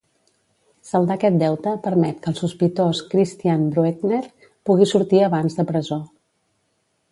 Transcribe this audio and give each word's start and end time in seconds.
Saldar 0.91 1.17
aquest 1.19 1.35
deute 1.43 1.73
permet 1.83 2.17
que 2.23 2.31
el 2.31 2.37
sospitós 2.39 3.03
Christian 3.13 3.67
Brueckner 3.77 4.23
pugui 4.71 4.91
sortir 4.95 5.23
abans 5.29 5.61
de 5.61 5.69
presó 5.75 6.03